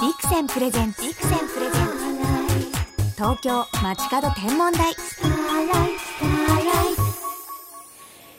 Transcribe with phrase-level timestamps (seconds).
[0.00, 1.02] ビクセンプレゼンツ。
[1.02, 3.12] ビクセンプレゼンツ。
[3.16, 4.94] 東京街角天文台。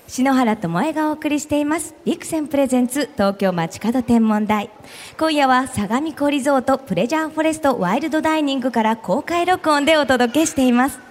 [0.08, 1.94] 篠原智恵がお送りしています。
[2.04, 4.72] ビクセンプレゼンツ東京街角天文台。
[5.20, 11.11] 今夜は相模湖リゾートプレジャーフォレストワイルドダイニングから公開録音でお届けしています。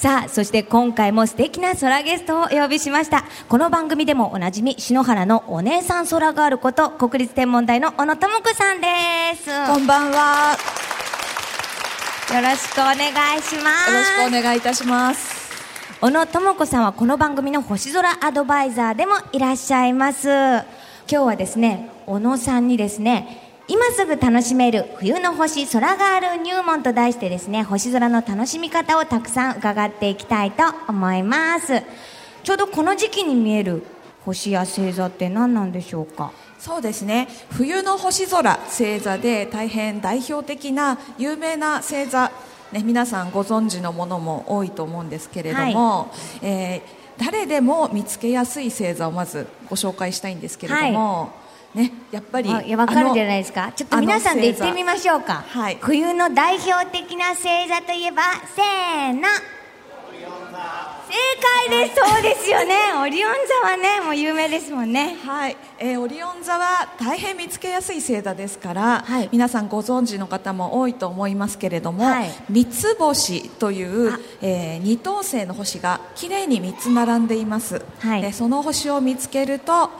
[0.00, 8.86] さあそして今回も素敵な空ゲストをお呼びしましたこの番組でもおなじみ篠原のお姉さん空ガールこと国立天文台の小野智子さんで
[9.36, 10.56] すこんばんは。
[12.34, 15.50] よろしくお願いしますよろしくお願いいたします。
[16.00, 20.64] 小野智子さんはこの番組の星空アドバイザーでもいらっしゃいます今
[21.08, 31.80] 日はですね小野さんにですね今すぐ楽しめる冬の星空ガール入門と題してですね星空の楽しみ方をたくさん伺っていきたいと思います。
[32.42, 33.84] ちょうどこの時期に見える
[34.24, 36.32] 星や星座って何なんでしょうか？
[36.58, 37.28] そうですね。
[37.52, 42.32] 冬の星空星座で大変代表的な有名な星座、
[42.72, 51.30] ね、皆さんご存知のものも多いと思うんですけれども、えー誰でも見つけやすい星座をまずご紹介したいんですけれども、
[51.74, 53.72] ね、やっぱりあいやわかるんじゃないいですか？
[53.76, 55.78] ちょっと皆さんで言ってみましょうか、はい。
[55.80, 58.22] 冬の代表的な星座といえば
[58.54, 59.22] せーの。
[61.10, 61.16] 正
[61.68, 61.96] 解です。
[61.96, 62.74] そうですよね。
[63.02, 63.32] オリオン
[63.62, 65.16] 座はねもう有名ですもんね。
[65.24, 69.28] はい、えーオリオン座は大変見つけやすい星座ですから、はい。
[69.32, 72.30] 皆さんご存知の方も多いと思いますけれども、はい。
[72.48, 78.22] 三つ星というあ、えー二等星の星がきれいに3つ並んでいます、はい。
[78.22, 79.90] でその星を見つけると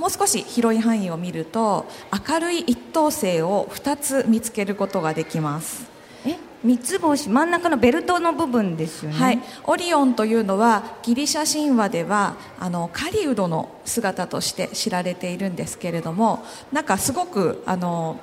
[0.00, 1.86] もう少し広い範囲を見ると
[2.26, 5.90] 明るい一等星を2つ見つけることができます。
[6.24, 6.38] え？
[6.64, 7.28] 三つ星？
[7.28, 9.18] 真ん中のベルトの部分ですよね。
[9.18, 18.18] はい、オリオンというのはギリシャ神話ではあの狩人の姿として知られているんですけれどもなんかすごくあの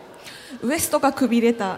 [0.63, 1.77] ウエストがくびれた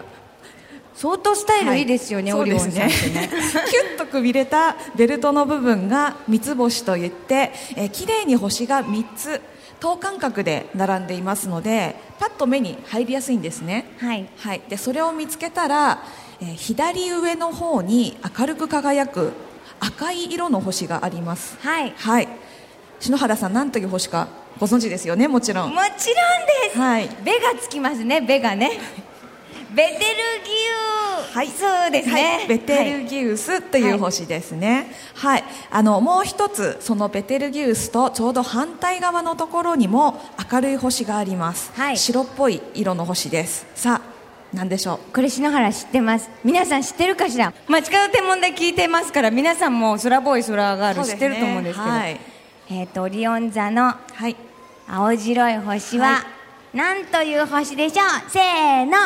[0.94, 1.82] 相当スタイルい。
[1.82, 2.90] いですよね、はいオリオンさんねね。
[3.68, 9.42] キュッとくびれたベルトの部分が三つ星といって、えー、綺麗に星が3つ
[9.80, 13.86] 等間隔で並んでいますのでパッと目に入りやすいんですね。
[13.98, 14.28] はい。
[14.36, 16.02] はい、でそれを見つけたら、
[16.40, 19.32] えー左上の方に明るく輝く
[19.80, 21.58] 赤い色の星があります。
[21.60, 21.94] はい。
[21.96, 22.28] はい。
[23.00, 25.26] 篠原さん何という星かご存知ですよね？
[25.28, 25.70] もちろん。
[25.70, 27.08] もちろんです、はい。
[27.24, 28.20] ベがつきますね。
[28.20, 28.78] ベがね。
[29.74, 30.99] ベテルギウ
[31.32, 31.48] はい。
[31.48, 35.44] そうですね、はい、ベテルギウスという星ですね、はい。
[35.70, 40.20] あのもう一つそのベテルギウスとちょうど反対側のところにも
[40.50, 41.96] 明るい星があります、はい。
[41.96, 43.66] 白っぽい色の星です。
[43.74, 44.10] さあ
[44.52, 45.14] 何でしょう？
[45.14, 46.28] これ篠原知ってます。
[46.42, 47.52] 皆さん知ってるかしら？
[47.68, 51.90] 街角天文台聞いてますから皆さんも空ボーイ空ガール知ってると思うんですけど。
[51.90, 52.20] はい、
[52.70, 54.36] えっ、とオリオン座のはい。
[54.88, 56.26] 青白い星は、は
[56.74, 58.28] 何という星でしょう？
[58.28, 58.96] せーの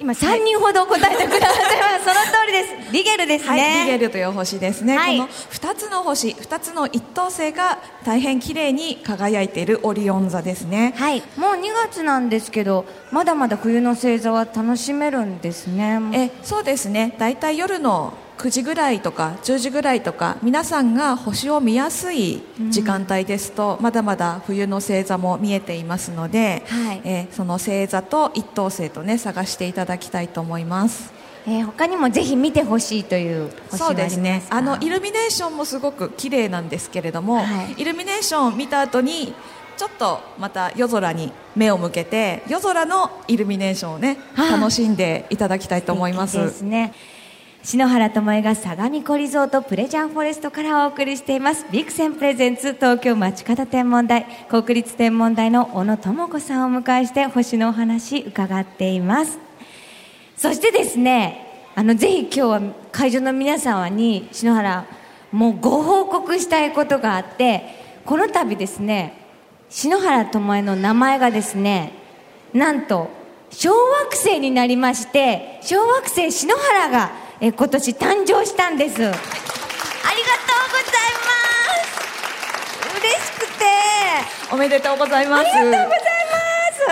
[0.00, 2.92] 今3人ほど答えてくださいます、その通りです。
[2.92, 5.18] リゲルですね、はい、リゲルという星ですね、はい。
[5.18, 10.94] この2つの星2つの一等星が大変綺麗に輝いているオリオン座ですね。
[10.96, 16.00] はい、もう2月なんですけどまだまだ冬の星座は楽しめるんですね。
[16.12, 17.14] えそうですね。
[17.18, 22.40] 大体夜の9時ぐらいとか10時ぐらいとか皆さんが星を見やすい
[22.70, 27.02] 時間帯ですと、まだまだ冬の星座も見えていますので、はい。
[27.04, 31.12] えその星座と一等星とね探していただきたいと思います。
[31.46, 34.44] えー他にもぜひ見てほしいというそうですね。
[34.50, 37.74] あのイルミネーションもすごく綺麗なんですけれども、はい。
[37.76, 39.34] イルミネーションを見た後に
[39.76, 46.36] ちょっとまた夜空に目を向けて夜空のイルミネーションをねはい楽しんでいただきたいと思います。
[46.36, 46.92] ですね
[47.62, 51.66] 篠原智恵が相模湖リゾートプレジャーフォレストからお送りしています。
[51.70, 59.38] ビクセンプレゼンツ東京街角天文台国立天文台の小野智子さんを迎えして星のお話伺っています。
[60.36, 62.60] そしてですねあのぜひ今日は
[62.92, 64.86] 会場の皆様に篠原
[65.32, 67.62] もうご報告したいことがあって
[68.04, 69.14] この度ですね
[69.68, 71.92] 篠原智恵の名前がですね
[72.54, 73.10] なんと
[73.50, 78.96] 小惑星になりまして小惑星篠原がえ今年誕生したんです。
[78.96, 79.22] ありがとう
[80.70, 81.30] ございま
[81.84, 82.98] す。
[82.98, 83.64] 嬉しくて。
[84.52, 85.44] おめでとうございます。
[85.44, 85.88] ありがとうござい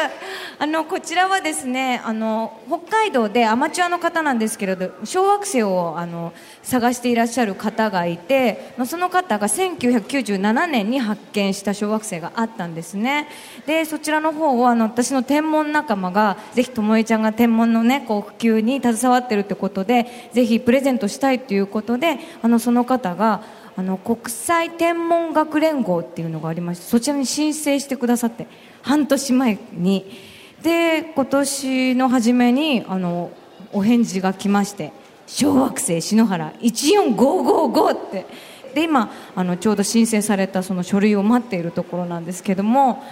[0.07, 0.26] ます
[0.59, 6.33] あのこちらはですねあの北海道でアマチュアの方なんですけれど小惑星をあの
[6.63, 13.29] 探していらっしゃる方がいてその方が1997年に発見した小惑星があったんですね。
[13.67, 23.43] でそちらの方をあの私の天文仲間がぜひともえちゃんが天文のねこう普及に携わってるってことでぜひプレゼントしたいということであのその方が
[23.77, 28.47] あの国際天文学連合っていうのがありましてそちらに申請してくださって
[28.81, 30.36] 半年前に
[30.67, 33.31] で今年の初めにあの
[33.73, 34.93] お返事が来まして
[35.29, 38.27] 「小惑星篠原14555」って。
[38.75, 43.05] で今あのちょうど申請されたその書類を待っているところなんですけども。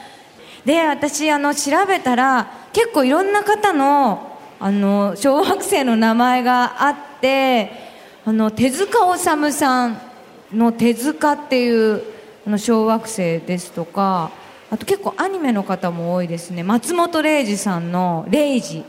[0.65, 7.71] で私あの調べたら結構いろんな方のあの小惑星の名前があって
[8.27, 10.01] あの手塚治虫さん
[10.53, 12.03] の手塚っていう
[12.47, 14.33] の小惑星ですとか
[14.75, 16.65] あと結構アニメの方も多いですね。
[16.65, 18.83] 松本零士さんの「零士」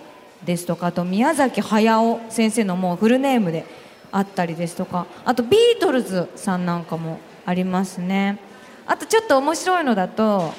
[0.44, 3.66] ですとかあと宮崎駿先生のもうフルネームで
[4.12, 8.40] あったりですとかあとビートルズさんなんかもありますね。
[8.88, 10.56] あとちょっと面白いのだと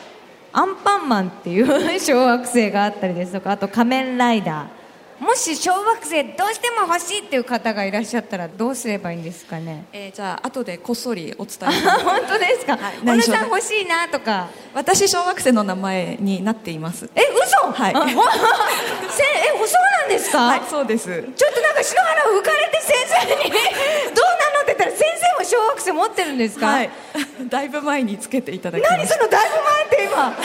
[0.52, 1.66] アンパンマンっていう
[1.98, 4.75] 小惑星があったりですとかあと仮面ライダー。
[5.20, 9.86] もし小惑星どうしても欲しいっていう方がいらっしゃったらどうすればいいんですかね？
[9.92, 12.98] えー、じゃあ後でこっそりお伝えし 本当ですか、はい。
[12.98, 14.48] 小野さん欲しいなとか。
[14.74, 17.08] 私小学生の名前になっています。
[17.14, 17.94] え嘘はい。
[19.10, 21.06] せえそうなんですか、はいそうです。
[21.06, 22.94] ちょっとなんか篠原浮かれて先
[23.28, 23.50] 生に
[24.14, 24.98] どうなのって言ったら先
[25.38, 26.90] 生も小惑星持ってるんですか、はい。
[27.48, 28.96] だいぶ前につけていただきました。
[28.98, 30.36] 何そのだいぶ前って今？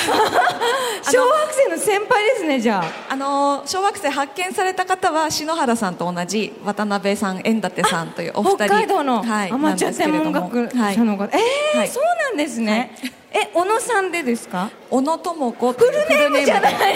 [1.11, 3.13] 小惑星の先輩ですねじゃあ。
[3.13, 8.65] あの小惑星発見された方は篠原さんと同じ渡辺さん円立さんというお二人。
[8.65, 10.95] 北海道のはいアマチュア専門学ですけれどもはい。
[10.95, 11.87] 者の方、えーはい。
[11.87, 12.95] そうなんですね、
[13.33, 14.69] え小野さんでですか？
[14.89, 16.90] 小野智子フルネームでじゃない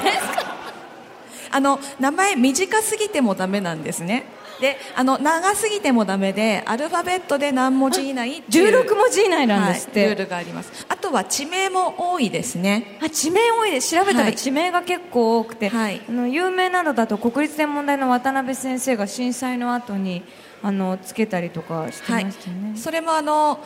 [1.56, 4.26] あの名前短すぎてもダメなんですね。
[4.60, 8.84] であの長すぎてもダメでアルファベットで何文字以内っていう。
[8.84, 10.86] 16文字以内なんですって、はい、ルールがあります。
[10.90, 13.00] あとは地名も多いですね。
[13.02, 13.96] あ地名多いです。
[13.96, 14.32] 調べたはい。
[14.32, 16.02] ら地名が結構多くて、はい。
[16.10, 20.24] あの有名なのだと国立天文台の渡辺先生が震災の後に
[20.62, 23.60] あのつけたりとかしてまはいしたよね、それもあの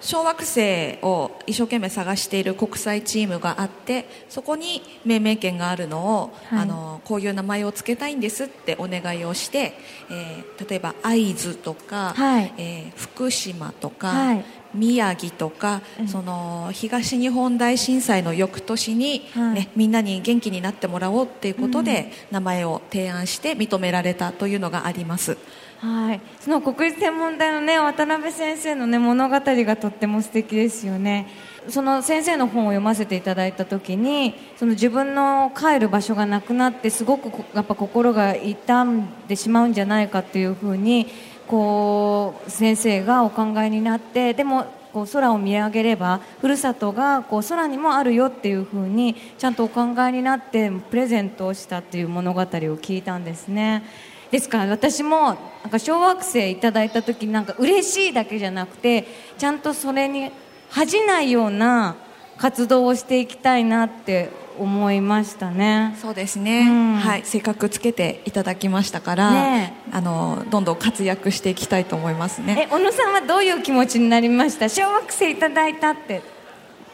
[0.00, 6.58] 小惑星を一生懸命探している国際チームがあってそこに命名権があるのを、はい。
[6.60, 9.74] あのこういう名前を付けたいんですってお願いをして、
[10.10, 12.52] えー例えば会津とか、はい。
[12.58, 14.44] えー福島とか、はい
[14.74, 16.08] 宮城とか、うん。
[16.08, 19.54] その東日本大震災の翌年に、はい。
[19.54, 25.36] ねみんなに元気になってもらおうっていうことで、名前を提案して認められたというのがあります。
[25.80, 31.26] はい、その国立天文台のね渡辺先生のね物語がとっても素敵ですよね。
[31.68, 41.06] その先生の本を読ませていただいた時にその自分の帰る場所がなくなってすごくこやっぱ心が痛んでしまうんじゃないかっていうふうに
[41.50, 53.82] こう先生がお考えになってでもこう空を見上げればふるさとがこう空にもあるよっていうふうにちゃんとお考えになってプレゼントをしたっていう物語を聞いたんですね。
[54.30, 60.30] ですから私もなんか小惑星いただいた時なんか嬉しいだけじゃなくてちゃんとそれに
[60.68, 61.96] 恥じないような
[62.38, 64.30] 活動をしていきたいなって
[64.60, 65.96] 思いましたね。
[66.00, 66.94] そうですね、うん。
[66.96, 72.66] はい、せっかくつけていただきましたから、ねあのどんどん活躍していきたいと思いますね。
[72.68, 74.68] え小野さんはどういう気持ちになりました？
[74.68, 76.22] 小惑星いただいたって。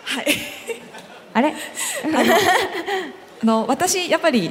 [0.05, 0.27] はい、
[1.35, 1.55] あれ？
[3.43, 4.51] あの私やっぱり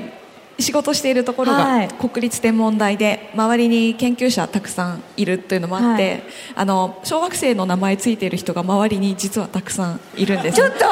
[0.60, 1.88] 仕事しているところはい。
[1.88, 6.24] が国立天文台で周りに研究者たくさんいるというのもあって、はい。
[6.56, 10.56] あの小惑星の名前ついている人が周りに実はたくさんいるんです。
[10.58, 10.78] ちょっと？
[10.78, 10.90] そ う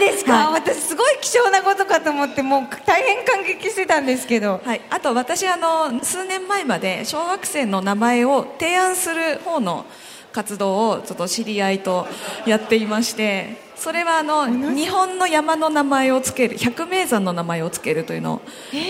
[0.00, 0.62] ですか、はい。
[0.62, 4.60] 私すごい貴重なことかと思ってもう大変感激してたんですけど。
[4.64, 9.84] はい、あと私あの数年前まで小惑星の名前を提案する方の
[10.32, 12.06] 活動をちょっと知り合いと
[12.46, 18.40] やっていましてそれはあの日本の山の名前をつける百名山の名前をつけるというのを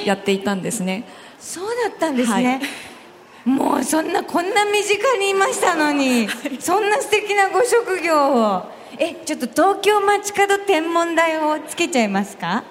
[0.05, 1.05] やっていたんですね。
[1.39, 2.61] そうだったんですね、
[3.47, 12.65] もうそんなこんな身近にいましたのに、そんな素敵なご職業をえちょっと東京街角天文台をつけちゃいますか？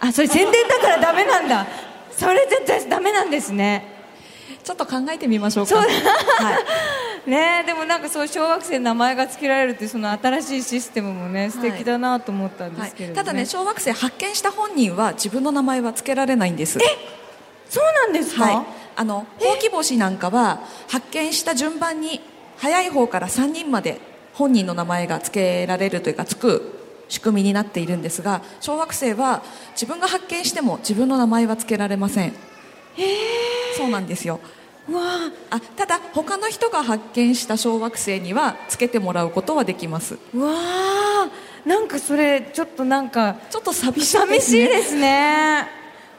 [0.00, 1.66] あそれ宣伝だからダメなんだ。
[2.10, 3.96] それ絶対ダメなんですね。
[4.64, 5.70] ちょっと考えてみましょうか。
[5.70, 5.86] そうは
[7.26, 13.16] い、ねえでもなんかそう小学生の名前が付けられるっていうその新しいシステムもね素敵だなと思ったんではいすけれど、ね。
[13.16, 16.78] ただね小惑星発見した本人は自分の名前は付けられないんです。
[17.68, 18.66] そうなんですか、はい、
[18.96, 22.20] あのほうき星なんかは発見した順番に
[22.56, 24.00] 早い方から3人まで
[24.38, 26.78] 本人の名前が付けられるというか付く
[27.08, 29.42] 仕組みになっているんですが小惑星は
[29.72, 32.32] 自分が発見しても自分の名前は付けられません。
[33.76, 34.40] そうなんですよ。
[34.88, 35.02] うわ
[35.50, 35.56] あ。
[35.56, 40.18] あただ他の人が発見した小惑星には付けてもらうことはできます。
[40.32, 41.30] うわあ。
[41.66, 44.62] なんかそれちょっとなんかちょっと寂しい寂ですね。
[44.62, 45.68] しいですね。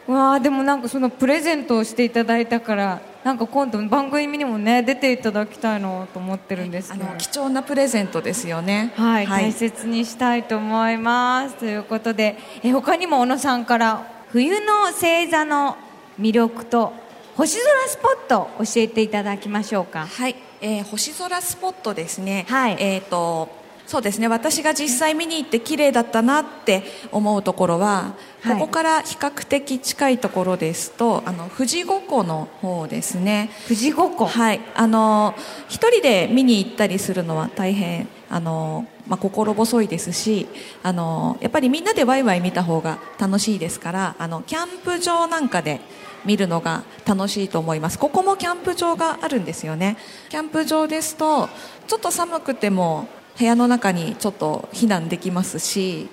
[0.08, 8.94] わあでもなんかそのプレゼントをしていただいたからなんか今度番組にもね出ていただきたいなと思ってるんですけどあの貴重なプレゼントですよね。
[8.96, 11.56] はい、大切にしたいと思います。
[11.56, 15.78] ということでえ他にも小野さんから冬の星座の
[16.20, 16.94] 魅力と
[17.36, 20.08] 星空スポット教えていただきましょうか。
[20.08, 22.46] はい、えー星空スポットですね。
[22.48, 22.78] はい。
[22.80, 23.59] えっ、と
[23.90, 24.28] そうですね。
[24.28, 28.60] 私が実際見に行って綺麗だったなって思うところは、はい。
[28.60, 33.50] ここから比較的近いところですとあの富士五湖の方ですね。
[33.64, 34.28] 富士五湖。
[34.28, 34.62] はい。
[34.76, 35.34] あの
[35.70, 40.46] 一人で見に行ったりするのは大変あの、まあ、心細いですし
[40.84, 45.82] あのやっぱりみんなでワイワイ見た方が楽しいですからあのキャンプ場なんかで
[46.26, 47.98] 見るのが楽しいと思います。
[47.98, 49.98] ここもキャンプ場があるんですよね。
[50.30, 51.50] キャンプ場ですと
[51.88, 53.08] ちょっと寒くても
[53.40, 56.10] 部屋の中にちょっと避難できますし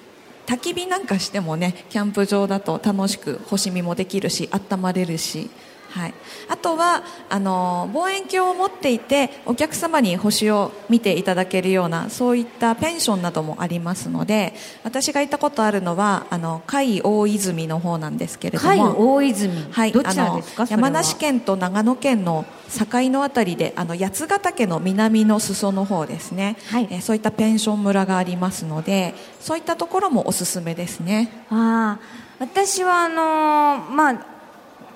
[0.47, 5.51] 焚き火なんかしてもねキャンプ場だと楽しく星見もできるし温まれるし、
[5.97, 6.15] はい、
[6.49, 14.53] あとはあの望遠鏡を持っていてお客様に星を見ていただけるようなそういったペンションなどもありますので
[14.85, 20.67] 私が行ったことあるのはあの甲斐大泉の方なんですけれども海大泉、はい、どちらですか？
[20.69, 26.89] 山梨県と長野県の境のあたりであの八ヶ岳の南の裾の方ですね、はい。
[26.91, 31.31] えーそういったペンション村がありますのでそういったところもおすすめですね。
[31.51, 34.36] ああ私はあのーまあ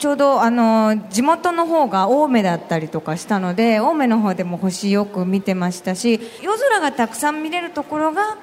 [0.00, 8.38] ちょうどあのー地元の方が青梅だったりとかしたので青梅の方でも星よく見てましたし夜空がたくさん見れるところが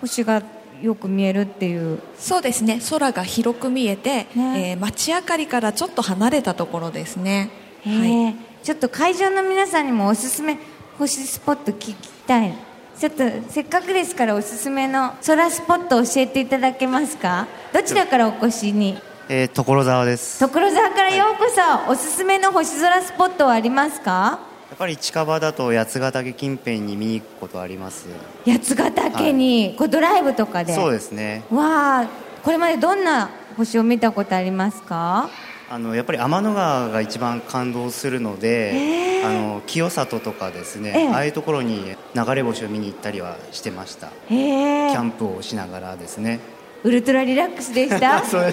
[0.00, 0.42] 星が
[0.80, 1.98] よく見えるっていう。
[2.16, 2.80] そうですね。
[2.88, 4.70] 空が広く見えて、ね。
[4.70, 7.50] えー街明かりからちょっと離れたところですね。
[7.84, 8.34] へえ。
[8.62, 10.58] ちょっと会場の皆さんにもおすすめ
[10.96, 11.94] 星スポット聞き
[12.26, 12.54] たい。
[12.98, 17.46] ちょっとせっかくですからおすすめの空スポットを教えていただけますか？
[17.74, 18.96] どちらからお越しに？
[19.32, 20.42] えー、所沢です。
[20.42, 21.44] や所沢からようこ
[21.86, 24.40] そ、おすすめの星空スポットはありますか？
[24.74, 28.08] っぱり近場だと八ヶ岳近辺に見に行くことあります。
[28.44, 30.74] 八ヶ岳に、こうドライブとかで？
[30.74, 31.44] そうですね。
[31.52, 32.08] わあ
[32.42, 35.30] これまでどんな星を見たことありますか？
[35.70, 44.08] あのやっぱり天の川が一番感動するので、あの清里とかですね、ええああいうところに流れ星を見に行ったりはしてました。
[44.08, 46.40] へキえャンプをしながらですね。
[46.82, 48.24] ウルトラリラックスでした？
[48.26, 48.52] それ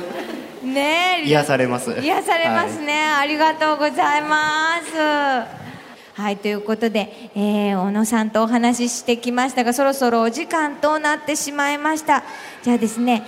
[0.64, 1.28] ねえ。
[1.28, 1.92] 癒されます。
[2.02, 4.98] 癒されますね、ありがとうございます。
[6.20, 12.24] はいということで、えー小野さんとお話ししてきましたがそろそろお時間となってしまいました。
[12.64, 13.24] じゃあですね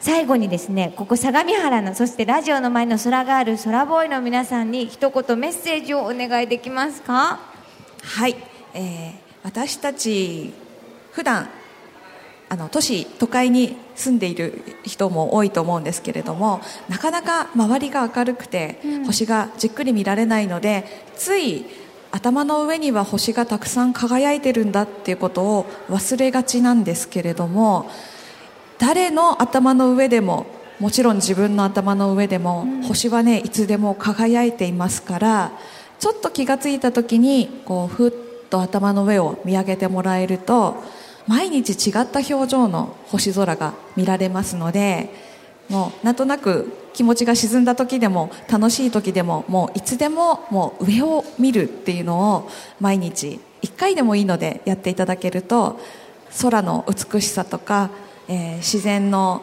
[0.00, 7.38] 最後にですねここ相模原のそしてラジオの前の空がある空ボーイの皆さんに一言メッセージをお願いできますか？
[8.02, 8.36] はい、
[8.74, 9.12] えー
[9.44, 10.52] 私たち
[11.12, 11.48] 普段
[12.52, 20.84] あの都市都会に住んでいる人も多いと思うんですけれどもなかなか周りが明るくて、星がじっくり見られないので
[21.16, 21.64] つい
[22.10, 27.90] 頭の上には星がたくさん輝いてるんだっていうことを忘れがちなんですけれども
[28.76, 30.44] 誰の頭の上でも
[30.78, 35.52] もちろん自分の頭の上でも、星はねいつでも輝いていますから
[35.98, 38.12] ちょっと気がついた時にこうふっ
[38.50, 40.82] と頭の上を見上げてもらえると
[41.26, 45.10] 毎日違った表情の星空が見られますので
[45.68, 52.50] もうなんとなく気持ちが沈んだ時でも楽しい時でももういつでももう上を見るっていうのを
[52.80, 55.80] 毎日1回でもいいのでやっていただけると
[56.40, 57.90] 空の美しさとか、
[58.28, 59.42] えー自然の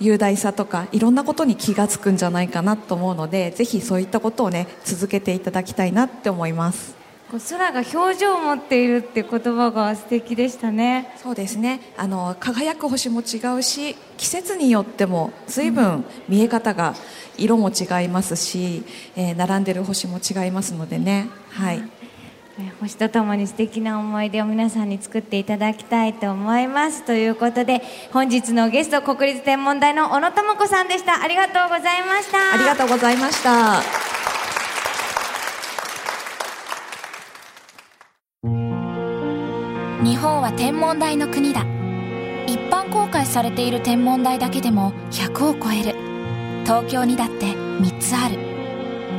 [0.00, 7.01] 雄大さとかいろんなことに気がつくんじゃないかなと思うのでぜひそういったことをね続けていただきたいなって思います。
[7.38, 11.14] 空が表情を持っているって言葉が素敵でしたね。
[11.22, 11.80] そうですね。
[11.96, 16.94] あの輝く星も違うし季節によっても随分見え方が
[17.38, 18.84] 色も違いますし、
[19.16, 21.28] えー並んでる星も違いますのでね。
[21.50, 21.76] はい。
[21.76, 21.82] えー
[22.80, 27.02] 星とともに素敵な思い出を皆さんに作っていただきたいと思います。
[27.04, 31.22] ということで本日のゲスト国立天文台の小野智子さんでした。
[31.22, 32.54] ありがとうございました。
[32.54, 34.21] ありがとうございました
[40.02, 41.64] 日本は天文台の国だ。
[42.48, 45.94] 一般公開されている天文台だけでも100を超える。
[46.64, 48.36] 東京にだって3つある。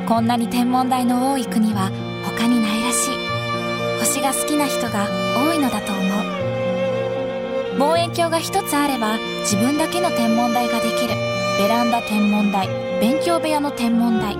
[0.05, 1.89] こんなに天文台の多い国は
[2.25, 3.99] 他にないらしい。
[3.99, 6.01] 星が好きな人が多いのだと思
[7.77, 7.79] う。
[7.79, 11.15] 望遠鏡が一つあれば自分だけの天文台ができる。
[11.59, 12.67] ベランダ天文台
[12.99, 14.35] 勉強部屋の天文台。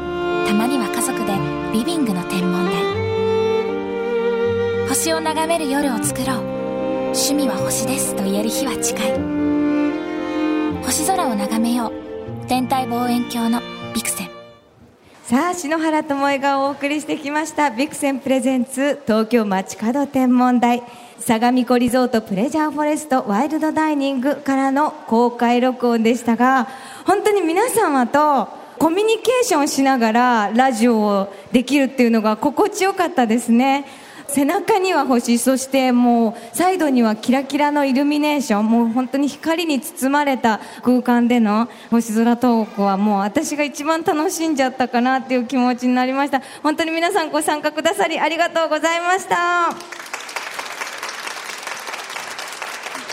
[0.45, 1.37] たまには家族で
[1.71, 3.02] リビングの天文台。
[5.03, 6.37] 星を眺める夜を作ろう。
[7.07, 9.11] 趣味は星ですと言える日は近い。
[10.81, 12.47] 星空を眺めよう。
[12.47, 13.61] 天体望遠鏡の
[13.93, 14.29] ビクセン。
[15.25, 17.69] さあ篠原智恵がお送りしてきました。
[17.69, 20.81] ビクセンプレゼンツ東京街角天文台。
[21.19, 26.69] 相模湖リゾートプレジャーフォレストワイルドダイニングからの公開録音でしたが
[27.05, 28.47] 本当に皆様と
[28.79, 33.85] コミュニケーションしながらラジオをできるっていうのが心地よかったですね。
[34.33, 46.41] 背中には星そしてもうサイドにはキラキラのイルミネーションもう本当に光に包まれた空間での星空トークはもう私が一番楽しんじゃったかなっていう気持ちになりました。
[46.63, 49.71] 本当に皆さんご参加くださりありがとうございました。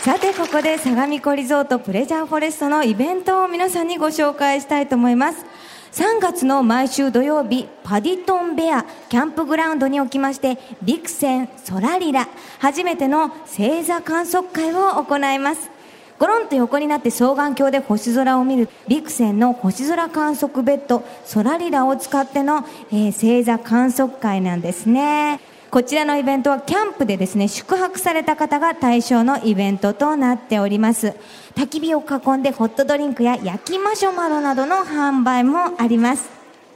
[0.03, 5.50] さてここで相模湖リゾートプレジャーフォレストのイベントを皆さんにご紹介したいと思います。
[5.91, 12.29] 3月の毎週土曜日パディトンベアキャンプグラウンドにおきましてビクセンソラリラ
[12.59, 15.69] 初めての星座観測会を行います。
[16.17, 25.39] ゴロンと横になって双眼鏡で星空を見るビクセンの星空観測ベッドソラリラを使っての、えー、星座観測会なんですね。
[25.71, 31.15] こちらのイベントはキャンプでですね宿泊された方が対象のイベントとなっております。
[31.55, 36.29] 焚き火を囲んでホットドリンクや焼きマシュマロなどの販売もあります。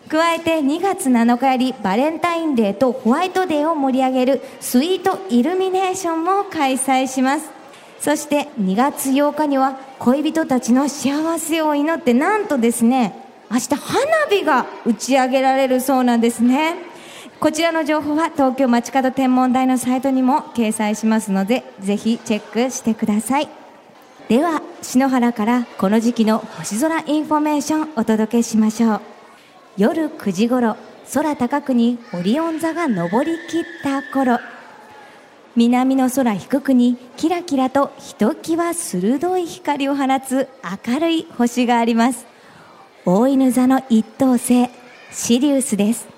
[0.07, 7.49] 加えて2月7日よりバレンタインデーとホワイトデーを盛り上げるスイートイルミネーションも開催します。
[7.99, 13.13] そして2月8日には恋人たちの幸せを祈ってなんとですね
[13.51, 16.75] 明日花火が打ち上げられるそうなんですね。
[17.45, 23.47] こちらの情報は東京まちかど天文台のサイトにも掲載しますのでぜひチェックしてください。
[24.27, 29.01] では篠原からこの時期の星空インフォメーションお届けしましょう。
[29.77, 30.75] 夜9時頃
[31.13, 34.39] 空高くにオリオン座が昇りきった頃。
[35.55, 40.49] 南の空低くにキラキラとひときわ鋭い光を放つ
[40.87, 42.25] 明るい星があります。
[43.05, 44.67] 大犬座の一等星
[45.11, 46.14] シリウスです。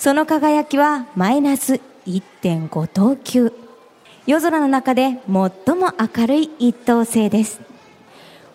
[0.00, 1.74] その輝きはマイナス
[2.06, 3.52] 1.5等級。
[4.24, 5.50] 夜空の中で最も
[6.16, 7.60] 明るい一等星です。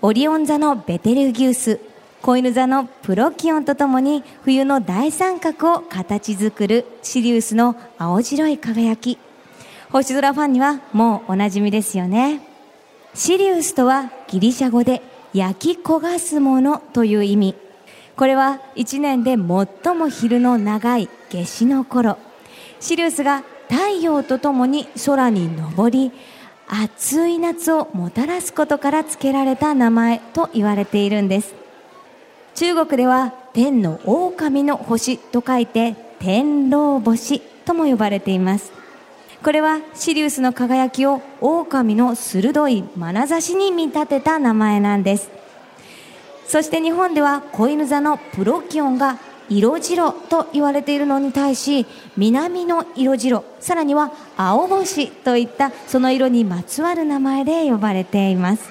[0.01, 1.79] オリオン座のベテルギウス
[2.23, 9.19] 子犬座のプロキオンとともに冬の大三角を形作るシリウスの青白い輝き。
[9.91, 12.41] 星空ファンにはもうおなじみですよね。
[13.13, 17.55] シリウスとはギリシャ語で焼き焦がすものという意味。
[18.15, 22.17] これは一年で最も昼の長い夏至の頃
[22.79, 26.11] シリウスが太陽とともに空に昇り
[26.67, 31.53] 暑い夏をもたらすことから付けられた名前と言われているんです。
[32.55, 38.71] 中国では天の狼の星と書いて天狼星とも呼ばれています。
[39.43, 45.29] これはシリウスの輝きを狼の鋭い眼差しに見立てた名前なんです。
[46.47, 49.17] そして日本では子犬座のプロキオンが
[49.49, 51.85] 色白と言われているのに対し
[52.17, 58.69] 南の色白さらには青星といったその色にまつわる名前で呼ばれています。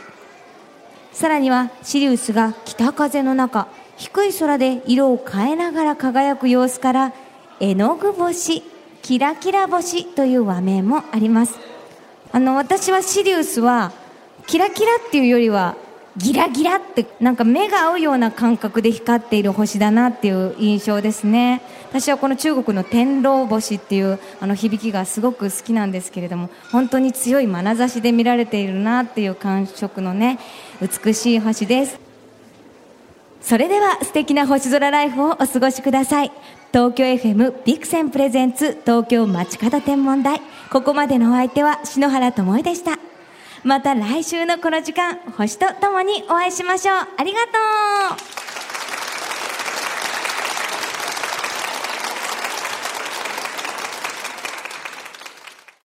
[1.12, 7.12] さらにはシリウスが北風の中低い空で色を変えながら輝く様子から
[7.60, 8.62] 絵の具星
[9.02, 11.58] キラキラ星という和名もあります。
[12.32, 13.92] あの私はシリウスは
[14.48, 15.76] キラキラっていうよりは
[16.16, 21.60] ギラギラってなんか目が合うような感覚で光っている星だなっていう印象ですね。
[21.90, 30.38] 私はこの中国の天狼星っていうあの響きがすごく好きなんですけれども本当に強い眼差しで見られているなっていう感触のね
[30.80, 31.98] 美しい星です。
[33.40, 36.32] それでは素敵な星空ライフをお過ごしください。
[36.72, 40.40] 東京 FM ビクセンプレゼンツ東京街角天文台。
[40.70, 43.13] ここまでのお相手は篠原智恵でした。
[43.64, 46.96] また来週のこの時間星とともにお会いしましょう。
[47.16, 47.48] ありがと
[48.40, 48.43] う。